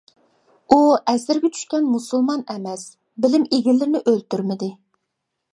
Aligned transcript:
ئۇ 0.71 0.77
ئەسىرگە 1.11 1.51
چۈشكەن 1.57 1.91
مۇسۇلمان 1.97 2.43
ئەمەس 2.55 2.89
بىلىم 3.27 3.47
ئىگىلىرىنى 3.59 4.03
ئۆلتۈرمىدى. 4.13 4.73